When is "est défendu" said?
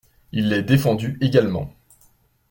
0.51-1.19